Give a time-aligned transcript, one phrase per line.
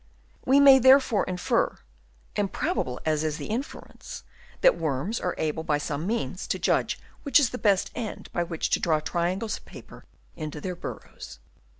[0.45, 1.77] We may therefore infer—
[2.35, 4.23] improbable as is the inference—
[4.61, 8.41] that worms are able by some means to judge which is the best end by
[8.41, 11.37] which to draw triangles of paper into their burrows.